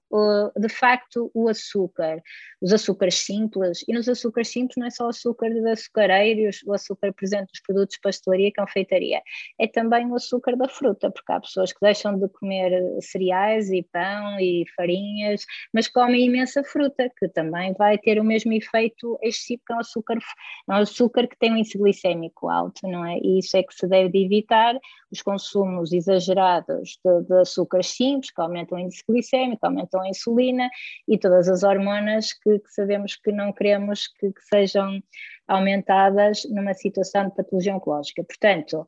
de 0.57 0.69
facto 0.69 1.29
o 1.33 1.47
açúcar, 1.49 2.21
os 2.61 2.71
açúcares 2.73 3.15
simples, 3.15 3.83
e 3.87 3.93
nos 3.93 4.07
açúcares 4.07 4.49
simples 4.49 4.75
não 4.77 4.87
é 4.87 4.89
só 4.89 5.05
o 5.05 5.09
açúcar 5.09 5.49
de 5.49 5.69
açucareiros, 5.69 6.61
o 6.65 6.73
açúcar 6.73 7.13
presente 7.13 7.49
nos 7.49 7.61
produtos 7.61 7.95
de 7.95 8.01
pastelaria 8.01 8.47
e 8.47 8.53
confeitaria, 8.53 9.21
é 9.59 9.67
também 9.67 10.07
o 10.07 10.15
açúcar 10.15 10.55
da 10.55 10.67
fruta, 10.67 11.11
porque 11.11 11.31
há 11.31 11.39
pessoas 11.39 11.73
que 11.73 11.79
deixam 11.81 12.17
de 12.17 12.27
comer 12.29 12.81
cereais 13.01 13.69
e 13.69 13.83
pão 13.83 14.39
e 14.39 14.65
farinhas, 14.75 15.45
mas 15.73 15.87
comem 15.87 16.25
imensa 16.25 16.63
fruta, 16.63 17.11
que 17.17 17.27
também 17.27 17.73
vai 17.73 17.97
ter 17.97 18.19
o 18.19 18.23
mesmo 18.23 18.53
efeito. 18.53 19.17
Excessivo 19.21 19.61
que 19.65 19.73
é 19.73 19.75
um 19.75 19.79
açúcar, 19.79 20.17
é 20.17 20.73
um 20.73 20.75
açúcar 20.75 21.27
que 21.27 21.37
tem 21.37 21.51
um 21.51 21.57
índice 21.57 21.77
glicémico 21.77 22.49
alto, 22.49 22.87
não 22.87 23.05
é? 23.05 23.17
E 23.17 23.39
isso 23.39 23.57
é 23.57 23.63
que 23.63 23.73
se 23.73 23.87
deve 23.87 24.09
de 24.09 24.25
evitar, 24.25 24.75
os 25.11 25.21
consumos 25.21 25.91
exagerados 25.91 26.99
de, 27.03 27.21
de 27.23 27.39
açúcares 27.39 27.87
simples, 27.87 28.31
que 28.31 28.41
aumentam 28.41 28.77
o 28.77 28.81
índice 28.81 29.03
glicémico, 29.07 29.65
aumentam 29.65 30.01
a 30.01 30.09
insulina 30.09 30.69
e 31.07 31.17
todas 31.17 31.47
as 31.47 31.63
hormonas 31.63 32.33
que, 32.33 32.59
que 32.59 32.73
sabemos 32.73 33.15
que 33.15 33.31
não 33.31 33.51
queremos 33.53 34.07
que, 34.07 34.31
que 34.31 34.41
sejam 34.49 35.01
aumentadas 35.47 36.43
numa 36.49 36.73
situação 36.73 37.29
de 37.29 37.35
patologia 37.35 37.75
oncológica. 37.75 38.23
Portanto, 38.23 38.87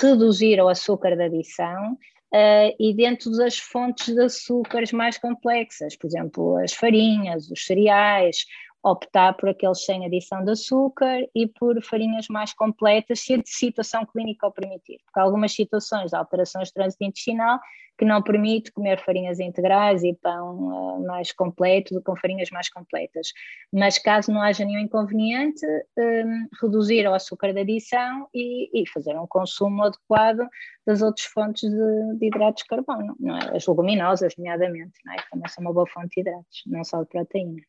reduzir 0.00 0.60
o 0.60 0.68
açúcar 0.68 1.16
de 1.16 1.24
adição 1.24 1.96
Uh, 2.34 2.72
e 2.80 2.94
dentro 2.94 3.30
das 3.32 3.58
fontes 3.58 4.14
de 4.14 4.22
açúcares 4.22 4.90
mais 4.90 5.18
complexas, 5.18 5.94
por 5.94 6.06
exemplo, 6.06 6.56
as 6.56 6.72
farinhas, 6.72 7.50
os 7.50 7.66
cereais, 7.66 8.46
optar 8.82 9.34
por 9.34 9.48
aqueles 9.48 9.84
sem 9.84 10.04
adição 10.04 10.44
de 10.44 10.50
açúcar 10.52 11.20
e 11.34 11.46
por 11.46 11.80
farinhas 11.82 12.26
mais 12.28 12.52
completas, 12.52 13.20
se 13.20 13.34
a 13.34 13.42
situação 13.44 14.04
clínica 14.04 14.46
o 14.46 14.52
permitir. 14.52 14.98
Porque 15.04 15.20
há 15.20 15.22
algumas 15.22 15.52
situações, 15.52 16.12
alterações 16.12 16.68
de 16.68 16.74
trânsito 16.74 17.04
intestinal, 17.04 17.60
que 17.98 18.04
não 18.04 18.22
permite 18.22 18.72
comer 18.72 18.98
farinhas 18.98 19.38
integrais 19.38 20.02
e 20.02 20.14
pão 20.14 20.56
uh, 20.56 21.06
mais 21.06 21.30
completo 21.30 22.00
com 22.02 22.16
farinhas 22.16 22.50
mais 22.50 22.68
completas. 22.68 23.28
Mas 23.72 23.98
caso 23.98 24.32
não 24.32 24.42
haja 24.42 24.64
nenhum 24.64 24.80
inconveniente, 24.80 25.64
um, 25.96 26.48
reduzir 26.60 27.06
o 27.06 27.14
açúcar 27.14 27.52
de 27.52 27.60
adição 27.60 28.28
e, 28.34 28.82
e, 28.82 28.88
fazer 28.88 29.16
um 29.16 29.26
consumo 29.26 29.84
adequado 29.84 30.48
das 30.86 31.02
outras 31.02 31.26
fontes 31.26 31.70
de, 31.70 32.18
de 32.18 32.26
hidratos 32.26 32.62
de 32.62 32.68
carbono, 32.68 33.16
é? 33.24 33.56
as 33.56 33.66
leguminosas, 33.66 34.34
nomeadamente, 34.36 34.98
não 35.04 35.12
é? 35.12 35.16
também 35.30 35.48
são 35.48 35.62
uma 35.62 35.72
boa 35.72 35.86
fonte 35.86 36.14
de 36.14 36.20
hidratos, 36.22 36.62
não 36.66 36.82
só 36.82 37.02
de 37.02 37.08
proteína. 37.08 37.62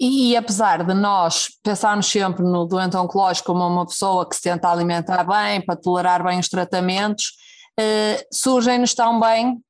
E, 0.00 0.36
apesar 0.36 0.84
de 0.84 0.94
nós 0.94 1.48
pensarmos 1.62 2.06
sempre 2.06 2.44
no 2.44 2.64
doente 2.66 2.96
oncológico 2.96 3.52
como 3.52 3.66
uma 3.66 3.84
pessoa 3.84 4.28
que 4.28 4.36
se 4.36 4.42
tenta 4.42 4.70
alimentar 4.70 5.24
bem, 5.24 5.60
para 5.60 5.74
tolerar 5.74 6.22
bem 6.22 6.38
os 6.38 6.48
tratamentos, 6.48 7.32
eh, 7.78 8.24
surgem-nos 8.32 8.94
também 8.94 9.60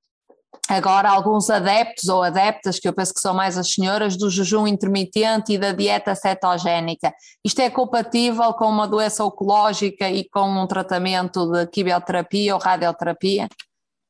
agora 0.69 1.09
alguns 1.09 1.49
adeptos 1.49 2.09
ou 2.09 2.23
adeptas, 2.23 2.79
que 2.79 2.87
eu 2.87 2.93
penso 2.93 3.15
que 3.15 3.21
são 3.21 3.33
mais 3.33 3.57
as 3.57 3.73
senhoras, 3.73 4.19
do 4.19 4.29
jejum 4.29 4.67
intermitente 4.67 5.55
e 5.55 5.59
da 5.59 5.73
dieta 5.73 6.15
cetogénica. 6.15 7.13
Isto 7.43 7.61
é 7.61 7.71
compatível 7.71 8.53
com 8.53 8.67
uma 8.67 8.87
doença 8.87 9.25
oncológica 9.25 10.11
e 10.11 10.29
com 10.29 10.47
um 10.47 10.67
tratamento 10.67 11.51
de 11.51 11.67
quimioterapia 11.69 12.55
ou 12.55 12.61
radioterapia? 12.61 13.49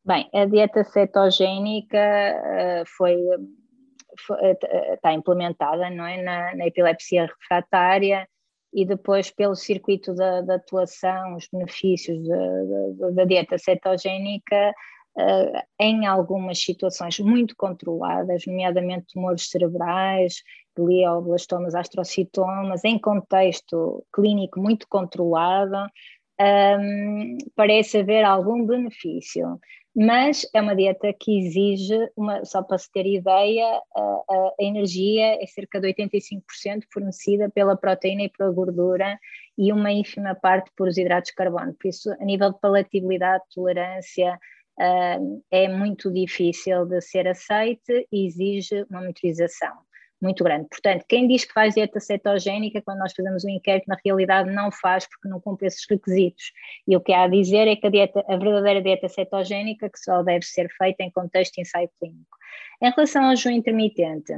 Bem, 0.04 0.28
a 0.34 0.46
dieta 0.46 0.82
cetogénica 0.84 1.96
uh, 1.96 2.84
foi 2.96 3.14
está 4.94 5.12
implementada 5.12 5.90
não 5.90 6.06
é? 6.06 6.22
na, 6.22 6.54
na 6.54 6.66
epilepsia 6.66 7.26
refratária 7.26 8.28
e 8.72 8.84
depois 8.84 9.30
pelo 9.30 9.54
circuito 9.54 10.14
da, 10.14 10.42
da 10.42 10.54
atuação, 10.56 11.36
os 11.36 11.48
benefícios 11.50 12.18
da, 12.26 13.10
da 13.12 13.24
dieta 13.24 13.56
cetogénica 13.56 14.74
uh, 15.16 15.62
em 15.80 16.06
algumas 16.06 16.60
situações 16.60 17.18
muito 17.18 17.54
controladas, 17.56 18.44
nomeadamente 18.46 19.06
tumores 19.12 19.48
cerebrais, 19.48 20.42
glioblastomas, 20.76 21.74
astrocitomas, 21.74 22.84
em 22.84 22.98
contexto 22.98 24.04
clínico 24.12 24.60
muito 24.60 24.86
controlado, 24.88 25.76
um, 26.40 26.44
ehm, 26.44 27.38
parece 27.56 27.98
haver 27.98 28.24
algum 28.24 28.64
benefício 28.64 29.58
mas 29.96 30.46
é 30.54 30.60
uma 30.60 30.76
dieta 30.76 31.12
que 31.12 31.38
exige, 31.38 32.10
uma, 32.16 32.44
só 32.44 32.62
para 32.62 32.78
se 32.78 32.90
ter 32.92 33.06
ideia, 33.06 33.80
a, 33.96 34.00
a, 34.00 34.54
energia 34.60 35.42
é 35.42 35.46
cerca 35.46 35.80
de 35.80 35.92
85% 35.92 36.84
fornecida 36.92 37.50
pela 37.50 37.76
proteína 37.76 38.24
e 38.24 38.28
pela 38.30 38.52
gordura 38.52 39.18
e 39.56 39.72
uma 39.72 39.90
ínfima 39.90 40.34
parte 40.34 40.70
por 40.76 40.88
os 40.88 40.96
hidratos 40.96 41.30
de 41.30 41.34
carbono. 41.34 41.74
Por 41.74 41.88
isso, 41.88 42.10
a 42.12 42.24
nível 42.24 42.52
de 42.52 42.60
palatabilidade, 42.60 43.42
tolerância, 43.52 44.38
uh, 44.78 45.42
é 45.50 45.68
muito 45.68 46.12
difícil 46.12 46.86
de 46.86 47.00
ser 47.00 47.26
aceite 47.26 48.06
e 48.12 48.26
exige 48.26 48.84
uma 48.88 49.00
monitorização 49.00 49.87
muito 50.20 50.42
grande. 50.42 50.68
Portanto, 50.68 51.04
quem 51.08 51.28
diz 51.28 51.44
que 51.44 51.52
faz 51.52 51.74
dieta 51.74 52.00
cetogénica, 52.00 52.82
quando 52.82 52.98
nós 52.98 53.12
fazemos 53.12 53.44
um 53.44 53.48
inquérito, 53.48 53.86
na 53.86 53.96
realidade 54.04 54.50
não 54.50 54.70
faz 54.70 55.06
porque 55.08 55.28
não 55.28 55.40
cumpre 55.40 55.66
esses 55.66 55.84
requisitos. 55.88 56.52
E 56.86 56.96
o 56.96 57.00
que 57.00 57.12
há 57.12 57.24
a 57.24 57.28
dizer 57.28 57.68
é 57.68 57.76
que 57.76 57.86
a, 57.86 57.90
dieta, 57.90 58.24
a 58.28 58.36
verdadeira 58.36 58.82
dieta 58.82 59.08
cetogénica 59.08 59.88
que 59.88 59.98
só 59.98 60.22
deve 60.22 60.44
ser 60.44 60.68
feita 60.76 61.02
em 61.02 61.10
contexto 61.10 61.54
de 61.54 61.62
ensaio 61.62 61.88
clínico. 62.00 62.36
Em 62.82 62.90
relação 62.90 63.24
ao 63.24 63.36
jejum 63.36 63.50
intermitente, 63.50 64.32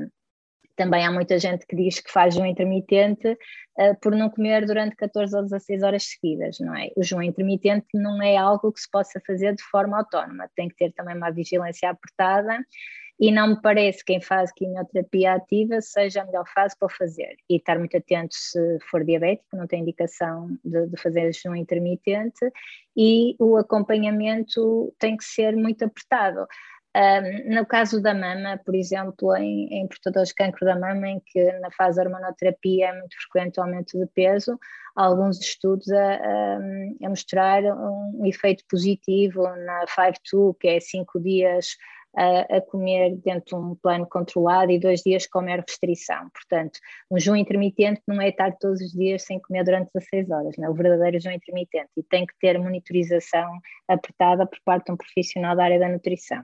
também 0.77 1.05
há 1.05 1.11
muita 1.11 1.39
gente 1.39 1.67
que 1.67 1.77
diz 1.77 2.01
que 2.01 2.11
faz 2.11 2.35
jejum 2.35 2.47
intermitente 2.47 3.29
uh, 3.29 4.01
por 4.01 4.15
não 4.17 4.31
comer 4.31 4.65
durante 4.65 4.97
14 4.97 5.37
ou 5.37 5.43
16 5.43 5.83
horas 5.83 6.05
seguidas, 6.05 6.59
não 6.59 6.75
é? 6.75 6.91
O 6.97 7.03
jejum 7.03 7.23
intermitente 7.23 7.87
não 7.95 8.23
é 8.23 8.37
algo 8.37 8.73
que 8.73 8.81
se 8.81 8.91
possa 8.91 9.21
fazer 9.27 9.55
de 9.55 9.63
forma 9.65 9.99
autónoma, 9.99 10.49
tem 10.57 10.69
que 10.69 10.77
ter 10.77 10.93
também 10.93 11.17
uma 11.17 11.31
vigilância 11.31 11.91
apertada 11.91 12.59
e 13.21 13.31
não 13.31 13.49
me 13.49 13.61
parece 13.61 13.99
que 13.99 14.15
quem 14.15 14.21
faz 14.21 14.51
quimioterapia 14.51 15.35
ativa 15.35 15.79
seja 15.83 16.23
a 16.23 16.25
melhor 16.25 16.47
fase 16.55 16.75
para 16.79 16.89
fazer. 16.89 17.37
E 17.51 17.57
estar 17.57 17.79
muito 17.79 17.95
atento 17.95 18.35
se 18.35 18.79
for 18.91 19.05
diabético, 19.05 19.57
não 19.59 19.67
tem 19.67 19.83
indicação 19.83 20.49
de, 20.65 20.87
de 20.87 20.97
fazer 20.97 21.31
jejum 21.31 21.55
intermitente, 21.55 22.51
e 22.97 23.37
o 23.39 23.59
acompanhamento 23.59 24.95
tem 24.99 25.19
que 25.19 25.25
ser 25.25 25.55
muito 25.55 25.85
apertado. 25.85 26.47
Um, 26.97 27.55
no 27.55 27.67
caso 27.67 28.03
da 28.03 28.15
mama, 28.15 28.59
por 28.65 28.75
exemplo, 28.75 29.37
em, 29.37 29.69
em 29.69 29.87
portadores 29.87 30.31
de 30.31 30.35
cancro 30.35 30.65
da 30.65 30.75
mama, 30.75 31.07
em 31.07 31.21
que 31.25 31.53
na 31.61 31.71
fase 31.71 32.01
de 32.01 32.09
hormonoterapia 32.09 32.89
é 32.89 32.99
muito 32.99 33.15
frequente 33.17 33.61
o 33.61 33.63
aumento 33.63 33.99
de 33.99 34.07
peso, 34.07 34.59
há 34.97 35.05
alguns 35.05 35.39
estudos 35.39 35.89
a, 35.93 36.15
a, 36.15 36.57
a 37.05 37.09
mostrar 37.09 37.63
um 37.63 38.23
efeito 38.25 38.65
positivo 38.69 39.43
na 39.43 39.85
5-2, 39.87 40.57
que 40.59 40.69
é 40.69 40.81
5 40.81 41.21
dias 41.21 41.77
a, 42.17 42.57
a, 42.57 42.61
comer 42.61 43.17
dentro 43.17 43.45
de 43.47 43.55
um 43.55 43.75
plano 43.75 44.07
controlado 44.07 44.73
e 44.73 44.79
dois 44.79 45.01
dias 45.01 45.27
comer 45.27 45.65
restrição. 45.67 46.29
Portanto, 46.33 46.79
um 47.11 47.19
jejum 47.19 47.37
intermitente 47.37 48.03
não 48.07 48.21
é 48.21 48.29
estar 48.29 48.57
todos 48.59 48.81
os 48.81 48.93
dias 48.93 49.23
sem 49.23 49.39
comer 49.39 49.65
durante 49.65 49.91
16 49.95 50.31
horas, 50.31 50.55
não 50.59 50.67
é 50.67 50.71
o 50.71 50.75
verdadeiro 50.75 51.21
jejum 51.21 51.35
intermitente 51.35 51.91
e 51.97 52.03
tem 52.03 52.27
que 52.27 52.35
ter 52.41 52.59
monitorização 52.59 53.59
apertada 53.89 54.47
por 54.47 54.59
parte 54.65 54.87
de 54.87 54.93
um 54.93 54.97
profissional 54.97 55.55
da 55.55 55.65
área 55.65 55.79
da 55.79 55.89
nutrição. 55.89 56.43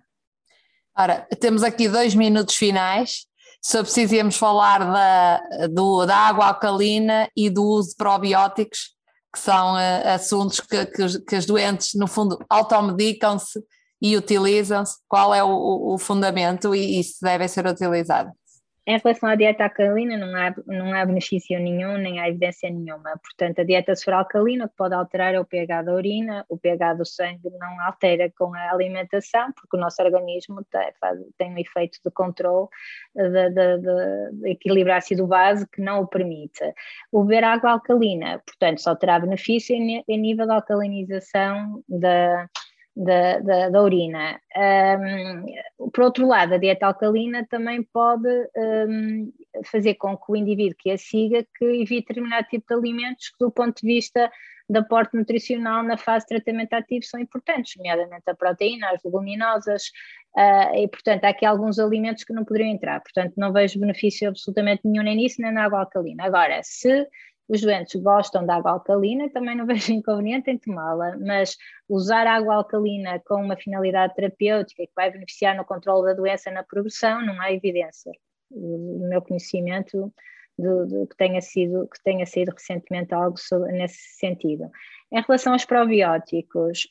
Ora, 0.99 1.27
temos 1.41 1.63
aqui 1.63 1.89
dois 1.89 2.15
minutos 2.15 2.57
finais. 2.57 3.27
Só 3.63 3.83
precisamos 3.83 4.37
falar 4.37 4.79
da, 4.79 5.67
do, 5.69 6.07
da 6.07 6.17
água 6.17 6.47
alcalina 6.47 7.29
e 7.37 7.51
do 7.51 7.65
uso 7.65 7.91
de 7.91 7.97
probióticos, 7.97 8.95
que 9.33 9.39
são 9.39 9.75
uh, 9.75 10.09
assuntos 10.15 10.61
que, 10.61 10.87
que, 10.87 11.21
que, 11.21 11.37
as 11.37 11.45
doentes, 11.45 11.95
no 11.95 12.07
fundo, 12.07 12.39
automedicam-se 12.49 13.61
e 14.01 14.17
utilizam-se, 14.17 14.99
qual 15.09 15.35
é 15.35 15.43
o, 15.43 15.95
o 15.95 15.99
fundamento 15.99 16.75
e, 16.75 17.01
e 17.01 17.05
se 17.05 17.21
devem 17.23 17.49
ser 17.49 17.67
utilizados? 17.67 18.33
Em 18.89 18.99
relação 18.99 19.29
à 19.29 19.35
dieta 19.35 19.65
alcalina, 19.65 20.17
não 20.17 20.37
há, 20.37 20.55
não 20.65 20.95
há 20.95 21.05
benefício 21.05 21.59
nenhum, 21.59 21.99
nem 21.99 22.21
há 22.21 22.29
evidência 22.29 22.71
nenhuma. 22.71 23.19
Portanto, 23.21 23.59
a 23.59 23.65
dieta 23.65 23.93
alcalina 24.13 24.71
pode 24.77 24.95
alterar 24.95 25.35
o 25.35 25.45
pH 25.45 25.83
da 25.83 25.93
urina, 25.93 26.47
o 26.49 26.57
pH 26.57 26.95
do 26.95 27.05
sangue 27.05 27.51
não 27.59 27.81
altera 27.81 28.33
com 28.39 28.55
a 28.55 28.71
alimentação, 28.71 29.51
porque 29.55 29.77
o 29.77 29.81
nosso 29.81 30.01
organismo 30.01 30.65
tem, 30.71 30.93
faz, 31.01 31.19
tem 31.37 31.53
um 31.53 31.59
efeito 31.59 31.99
de 32.05 32.13
controle 32.13 32.69
de, 33.13 33.29
de, 33.29 33.79
de, 33.79 34.41
de 34.41 34.51
equilíbrio 34.51 34.95
ácido-base 34.95 35.67
que 35.69 35.83
não 35.83 36.03
o 36.03 36.07
permite. 36.07 36.63
O 37.11 37.25
beber 37.25 37.43
água 37.43 37.73
alcalina, 37.73 38.41
portanto, 38.47 38.81
só 38.81 38.95
terá 38.95 39.19
benefício 39.19 39.75
em, 39.75 40.05
em 40.07 40.17
nível 40.17 40.47
de 40.47 40.53
alcalinização 40.53 41.83
da 41.89 42.49
da, 42.97 43.39
da, 43.41 43.69
da 43.69 43.83
urina. 43.83 44.41
Um, 44.57 45.91
por 45.91 46.05
outro 46.05 46.27
lado, 46.27 46.55
a 46.55 46.59
dieta 46.59 46.87
alcalina 46.87 47.47
também 47.47 47.83
pode 47.83 48.29
um, 48.57 49.31
fazer 49.67 49.95
com 49.95 50.17
que 50.17 50.33
o 50.33 50.37
indivíduo 50.37 50.77
que 50.79 50.91
a 50.91 50.97
siga 50.97 51.47
que 51.57 51.65
evite 51.65 52.09
determinado 52.09 52.49
tipo 52.49 52.67
de 52.69 52.75
alimentos 52.75 53.29
que 53.29 53.37
do 53.39 53.51
ponto 53.51 53.81
de 53.83 53.87
vista 53.87 54.31
de 54.69 54.79
aporte 54.79 55.17
nutricional 55.17 55.83
na 55.83 55.97
fase 55.97 56.25
de 56.25 56.35
tratamento 56.35 56.73
ativo 56.73 57.05
são 57.05 57.21
importantes, 57.21 57.75
nomeadamente 57.77 58.25
a 58.27 58.35
proteína, 58.35 58.91
as 58.91 59.03
leguminosas, 59.05 59.85
uh, 60.37 60.75
e 60.75 60.89
portanto 60.89 61.25
há 61.25 61.29
aqui 61.29 61.45
alguns 61.45 61.79
alimentos 61.79 62.25
que 62.25 62.33
não 62.33 62.45
poderiam 62.45 62.71
entrar, 62.71 63.01
portanto 63.01 63.35
não 63.37 63.53
vejo 63.53 63.79
benefício 63.79 64.29
absolutamente 64.29 64.81
nenhum 64.85 65.05
nem 65.05 65.17
nisso 65.17 65.41
nem 65.41 65.53
na 65.53 65.65
água 65.65 65.81
alcalina. 65.81 66.25
Agora, 66.25 66.61
se 66.65 67.07
os 67.49 67.61
doentes 67.61 68.01
gostam 68.03 68.45
de 68.45 68.51
água 68.51 68.73
alcalina, 68.73 69.31
também 69.31 69.57
não 69.57 69.67
vejo 69.67 69.93
inconveniente 69.93 70.51
em 70.51 70.59
tomá-la, 70.59 71.17
mas 71.19 71.57
usar 71.89 72.27
água 72.27 72.57
alcalina 72.57 73.21
com 73.27 73.37
uma 73.37 73.57
finalidade 73.57 74.15
terapêutica 74.15 74.87
que 74.87 74.93
vai 74.95 75.11
beneficiar 75.11 75.57
no 75.57 75.65
controle 75.65 76.07
da 76.07 76.15
doença 76.15 76.51
na 76.51 76.63
progressão, 76.63 77.25
não 77.25 77.41
há 77.41 77.53
evidência. 77.53 78.13
O 78.51 79.09
meu 79.09 79.21
conhecimento 79.23 80.13
de, 80.59 80.87
de, 80.87 81.07
que 81.07 81.17
tenha 81.17 81.41
sido 81.41 81.87
que 81.89 82.03
tenha 82.03 82.25
sido 82.25 82.51
recentemente 82.51 83.13
algo 83.13 83.37
sobre, 83.39 83.73
nesse 83.73 84.19
sentido. 84.19 84.71
Em 85.13 85.23
relação 85.23 85.53
aos 85.53 85.65
probióticos, 85.65 86.89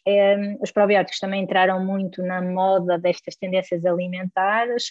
os 0.62 0.72
probióticos 0.72 1.20
também 1.20 1.44
entraram 1.44 1.84
muito 1.84 2.24
na 2.24 2.42
moda 2.42 2.98
destas 2.98 3.36
tendências 3.36 3.86
alimentares, 3.86 4.86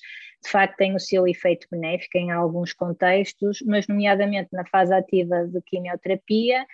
de 0.45 0.50
facto 0.50 0.76
têm 0.76 0.95
o 0.95 1.00
seu 1.00 1.26
efeito 1.26 1.66
benéfico 1.71 2.19
em 2.19 2.31
alguns 2.31 2.75
contextos, 2.75 3.62
mas 3.66 3.88
nomeadamente 3.88 4.50
na 4.52 4.66
fase 4.66 4.93
ativa 4.93 5.47
de 5.47 5.61
quimioterapia, 5.62 6.66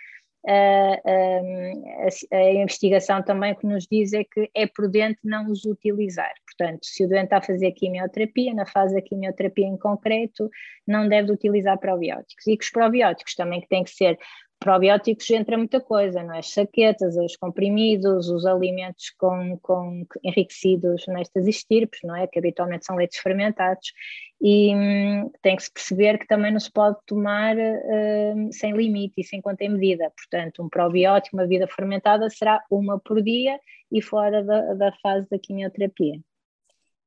a, 0.45 0.93
a, 1.05 2.37
a, 2.37 2.51
investigação 2.53 3.21
também 3.21 3.55
que 3.55 3.65
nos 3.65 3.85
diz 3.89 4.11
é 4.11 4.23
que 4.23 4.49
é 4.55 4.65
prudente 4.65 5.19
não 5.23 5.51
os 5.51 5.65
utilizar. 5.65 6.33
Portanto, 6.45 6.79
se 6.83 7.05
o 7.05 7.07
doente 7.07 7.25
está 7.25 7.37
a 7.37 7.41
fazer 7.41 7.71
quimioterapia, 7.73 8.53
na 8.53 8.65
fase 8.65 8.95
da 8.95 9.01
quimioterapia 9.01 9.67
em 9.67 9.77
concreto, 9.77 10.49
não 10.87 11.07
deve 11.07 11.31
utilizar 11.31 11.77
probióticos. 11.77 12.47
E 12.47 12.57
que 12.57 12.63
os 12.63 12.71
probióticos 12.71 13.35
também 13.35 13.61
que 13.61 13.67
têm 13.67 13.83
que 13.83 13.91
ser 13.91 14.17
probióticos 14.61 15.27
entra 15.31 15.57
muita 15.57 15.81
coisa, 15.81 16.21
não 16.21 16.35
é? 16.35 16.39
As 16.39 16.51
saquetas, 16.51 17.17
os 17.17 17.35
comprimidos, 17.35 18.29
os 18.29 18.45
alimentos 18.45 19.09
com, 19.17 19.57
com 19.59 20.05
enriquecidos 20.23 21.07
nestas 21.07 21.47
estirpes, 21.47 21.99
não 22.03 22.15
é? 22.15 22.27
Que 22.27 22.37
habitualmente 22.37 22.85
são 22.85 22.95
leites 22.95 23.17
fermentados 23.17 23.91
e 24.39 24.73
hum, 24.75 25.31
tem 25.41 25.55
que 25.55 25.63
se 25.63 25.73
perceber 25.73 26.19
que 26.19 26.27
também 26.27 26.51
não 26.51 26.59
se 26.59 26.71
pode 26.71 26.95
tomar 27.07 27.55
hum, 27.57 28.51
sem 28.51 28.71
limite 28.73 29.19
e 29.19 29.23
sem 29.23 29.41
conta 29.41 29.63
em 29.63 29.69
medida. 29.69 30.11
Portanto, 30.15 30.61
um 30.61 30.69
probiótico, 30.69 31.35
uma 31.35 31.47
vida 31.47 31.67
fermentada 31.67 32.29
será 32.29 32.63
uma 32.69 32.99
por 32.99 33.19
dia 33.23 33.59
e 33.91 33.99
fora 33.99 34.43
da, 34.43 34.75
da 34.75 34.91
fase 35.01 35.27
da 35.27 35.39
quimioterapia. 35.39 36.19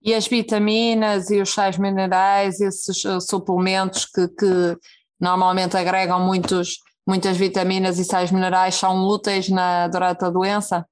E 0.02 0.12
as 0.12 0.26
vitaminas 0.26 1.30
e 1.30 1.40
os 1.40 1.54
sais 1.54 1.78
minerais, 1.78 2.60
esses 2.60 3.04
uh, 3.04 3.20
suplementos 3.20 4.04
que, 4.06 4.26
que 4.26 4.76
normalmente 5.20 5.76
agregam 5.76 6.20
muitos 6.20 6.83
muitas 7.06 7.36
vitaminas 7.36 7.98
e 7.98 8.04
sais 8.04 8.30
minerais 8.30 8.74
são 8.74 9.06
úteis 9.06 9.48
na, 9.48 9.88
durante 9.88 10.24
a 10.24 10.30
doença? 10.30 10.86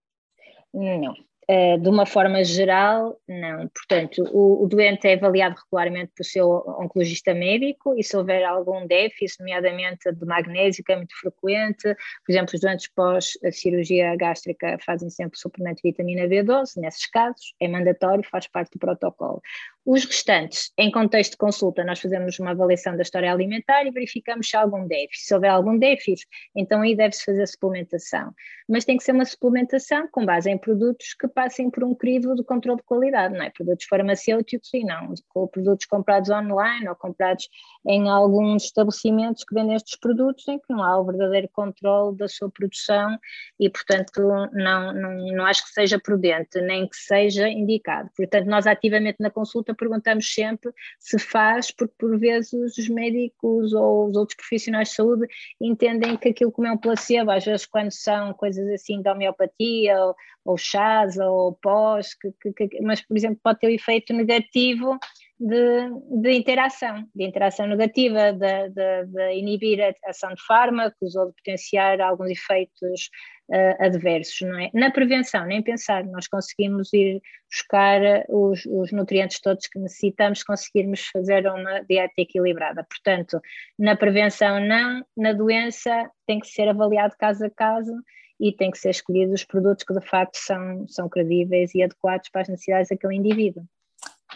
Não. 0.72 1.14
Uh, 1.50 1.76
de 1.76 1.88
uma 1.88 2.06
forma 2.06 2.42
geral, 2.44 3.18
não. 3.28 3.68
Portanto, 3.68 4.22
o, 4.32 4.64
o, 4.64 4.68
doente 4.68 5.08
é 5.08 5.14
avaliado 5.14 5.56
regularmente 5.64 6.12
pelo 6.14 6.26
seu 6.26 6.48
oncologista 6.78 7.34
médico 7.34 7.94
e 7.98 8.04
se 8.04 8.16
houver 8.16 8.44
algum 8.44 8.86
déficit, 8.86 9.40
nomeadamente 9.40 10.10
de 10.12 10.24
magnésio, 10.24 10.84
que 10.84 10.92
é 10.92 10.96
muito 10.96 11.14
frequente, 11.18 11.82
por 12.24 12.32
exemplo, 12.32 12.52
os 12.54 12.60
doentes 12.60 12.88
pós-cirurgia 12.94 14.14
gástrica 14.16 14.78
fazem 14.86 15.10
sempre 15.10 15.36
suplemento 15.36 15.82
de 15.82 15.90
vitamina 15.90 16.28
B12, 16.28 16.76
nesses 16.76 17.06
casos 17.10 17.54
é 17.60 17.66
mandatório, 17.66 18.22
faz 18.30 18.46
parte 18.46 18.70
do 18.72 18.78
protocolo. 18.78 19.42
Os 19.84 20.04
restantes, 20.04 20.70
em 20.78 20.92
contexto 20.92 21.32
de 21.32 21.38
consulta, 21.38 21.82
nós 21.82 21.98
fazemos 21.98 22.38
uma 22.38 22.52
avaliação 22.52 22.96
da 22.96 23.02
história 23.02 23.32
alimentar 23.32 23.84
e 23.84 23.90
verificamos 23.90 24.48
se 24.48 24.56
há 24.56 24.60
algum 24.60 24.86
déficit. 24.86 25.26
Se 25.26 25.34
houver 25.34 25.50
algum 25.50 25.76
déficit, 25.76 26.24
então 26.54 26.82
aí 26.82 26.94
deve-se 26.94 27.24
fazer 27.24 27.44
suplementação. 27.48 28.32
Mas 28.68 28.84
tem 28.84 28.96
que 28.96 29.02
ser 29.02 29.10
uma 29.10 29.24
suplementação 29.24 30.06
com 30.12 30.24
base 30.24 30.48
em 30.48 30.56
produtos 30.56 31.14
que 31.14 31.26
passem 31.26 31.68
por 31.68 31.82
um 31.82 31.96
crivo 31.96 32.36
de 32.36 32.44
controle 32.44 32.78
de 32.78 32.84
qualidade, 32.84 33.34
não 33.34 33.42
é? 33.42 33.50
Produtos 33.50 33.84
farmacêuticos 33.86 34.72
e 34.72 34.84
não, 34.84 35.14
produtos 35.50 35.84
comprados 35.86 36.30
online 36.30 36.88
ou 36.88 36.94
comprados 36.94 37.48
em 37.84 38.08
alguns 38.08 38.64
estabelecimentos 38.64 39.42
que 39.42 39.52
vendem 39.52 39.74
estes 39.74 39.98
produtos 39.98 40.46
em 40.46 40.60
que 40.60 40.66
não 40.70 40.80
há 40.80 40.96
o 40.96 41.04
verdadeiro 41.04 41.48
controle 41.52 42.16
da 42.16 42.28
sua 42.28 42.48
produção 42.48 43.18
e, 43.58 43.68
portanto, 43.68 44.22
não, 44.52 44.92
não, 44.92 45.16
não 45.32 45.44
acho 45.44 45.64
que 45.64 45.70
seja 45.70 45.98
prudente, 45.98 46.60
nem 46.60 46.88
que 46.88 46.96
seja 46.96 47.48
indicado. 47.48 48.08
Portanto, 48.16 48.46
nós 48.46 48.64
ativamente 48.66 49.16
na 49.18 49.30
consulta 49.30 49.71
consulta 49.72 49.74
perguntamos 49.74 50.32
sempre 50.32 50.72
se 50.98 51.18
faz, 51.18 51.70
porque 51.70 51.94
por 51.98 52.18
vezes 52.18 52.78
os 52.78 52.88
médicos 52.88 53.72
ou 53.72 54.08
os 54.08 54.16
outros 54.16 54.36
profissionais 54.36 54.88
de 54.88 54.94
saúde 54.94 55.26
entendem 55.60 56.16
que 56.16 56.28
aquilo 56.28 56.52
como 56.52 56.68
é 56.68 56.72
um 56.72 56.78
placebo, 56.78 57.30
às 57.30 57.44
vezes 57.44 57.66
quando 57.66 57.90
são 57.90 58.32
coisas 58.34 58.66
assim 58.68 59.00
de 59.00 59.08
homeopatia 59.08 59.98
ou, 59.98 60.14
ou 60.44 60.56
chás 60.56 61.16
ou 61.18 61.54
pós, 61.54 62.14
que, 62.14 62.32
que, 62.52 62.68
que, 62.68 62.82
mas 62.82 63.00
por 63.00 63.16
exemplo 63.16 63.40
pode 63.42 63.58
ter 63.58 63.68
um 63.68 63.70
efeito 63.70 64.12
negativo 64.12 64.98
de, 65.42 65.90
de, 66.22 66.32
interação, 66.32 67.04
de 67.12 67.24
interação 67.24 67.66
negativa, 67.66 68.32
de, 68.32 68.68
de, 68.68 69.06
de, 69.06 69.34
inibir 69.34 69.82
a 69.82 70.10
ação 70.10 70.32
de 70.32 70.42
fármacos 70.46 71.16
ou 71.16 71.26
de 71.26 71.34
potenciar 71.34 72.00
alguns 72.00 72.30
efeitos 72.30 73.10
uh, 73.50 73.84
adversos, 73.84 74.40
não 74.42 74.56
é? 74.60 74.70
Na 74.72 74.92
prevenção, 74.92 75.44
nem 75.44 75.60
pensar, 75.60 76.04
nós 76.04 76.28
conseguimos 76.28 76.92
ir 76.92 77.20
buscar 77.50 78.00
os, 78.28 78.64
os 78.66 78.92
nutrientes 78.92 79.40
todos 79.40 79.66
que 79.66 79.80
necessitamos, 79.80 80.44
conseguirmos 80.44 81.08
fazer 81.08 81.44
uma 81.48 81.80
dieta 81.80 82.14
equilibrada. 82.18 82.86
Portanto, 82.88 83.40
na 83.76 83.96
prevenção 83.96 84.60
não, 84.60 85.04
na 85.16 85.32
doença 85.32 86.08
tem 86.24 86.38
que 86.38 86.46
ser 86.46 86.68
avaliado 86.68 87.16
caso 87.18 87.44
a 87.44 87.50
caso 87.50 87.92
e 88.38 88.52
tem 88.52 88.70
que 88.70 88.78
ser 88.78 88.90
escolhidos 88.90 89.40
os 89.40 89.44
produtos 89.44 89.84
que 89.84 89.92
de 89.92 90.06
facto 90.06 90.36
são, 90.36 90.86
são 90.86 91.08
credíveis 91.08 91.74
e 91.74 91.82
adequados 91.82 92.28
para 92.28 92.42
as 92.42 92.48
necessidades 92.48 92.90
daquele 92.90 93.16
indivíduo. 93.16 93.64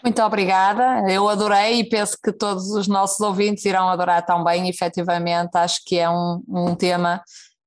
Muito 0.03 0.23
obrigada, 0.23 1.11
eu 1.11 1.29
adorei 1.29 1.81
e 1.81 1.89
penso 1.89 2.17
que 2.23 2.33
todos 2.33 2.71
os 2.71 2.87
nossos 2.87 3.19
ouvintes 3.21 3.65
irão 3.65 3.89
adorar 3.89 4.25
também, 4.25 4.69
efetivamente, 4.69 5.51
acho 5.55 5.81
que 5.85 5.99
é 5.99 6.09
um, 6.09 6.43
um 6.49 6.75
tema 6.75 7.23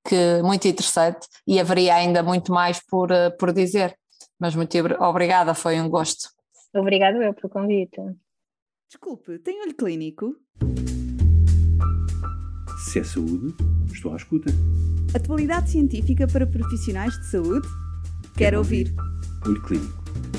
que, 0.07 0.41
muito 0.43 0.67
interessante 0.67 1.27
e 1.47 1.59
haveria 1.59 1.95
ainda 1.95 2.23
muito 2.23 2.51
mais 2.51 2.79
por, 2.85 3.11
eh, 3.11 3.29
por 3.31 3.51
dizer, 3.51 3.95
mas 4.39 4.55
muito 4.55 4.77
obrigada, 4.99 5.53
foi 5.53 5.79
um 5.81 5.89
gosto. 5.89 6.29
Obrigada 6.73 7.17
eu 7.17 7.33
pelo 7.33 7.49
convite. 7.49 7.99
Desculpe, 8.87 9.39
tem 9.39 9.61
olho 9.61 9.75
clínico? 9.75 10.35
Se 12.85 12.99
é 12.99 13.03
saúde, 13.03 13.55
estou 13.91 14.13
à 14.13 14.15
escuta. 14.15 14.49
Atualidade 15.15 15.71
científica 15.71 16.27
para 16.27 16.47
profissionais 16.47 17.13
de 17.13 17.25
saúde? 17.25 17.67
Quero, 17.67 18.35
Quero 18.37 18.57
ouvir. 18.59 18.93
ouvir. 18.97 19.47
Olho 19.47 19.61
Clínico 19.63 20.38